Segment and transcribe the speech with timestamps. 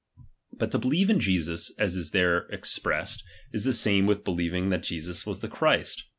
[0.53, 4.81] But to believe in Jesus, as is there expressed, is the same with believing that
[4.81, 6.05] Jesus was the Christ.